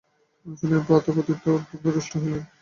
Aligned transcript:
শুনিয়া 0.45 0.81
প্রতাপাদিত্য 0.87 1.45
অত্যন্ত 1.49 1.85
রুষ্ট 1.87 2.11
হইলেন। 2.17 2.43